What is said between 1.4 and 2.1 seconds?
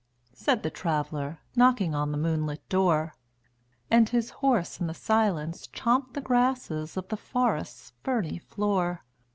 Knocking